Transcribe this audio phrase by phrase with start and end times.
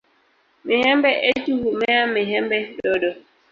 [0.65, 3.11] Mihembe echu humea mihembe dodo.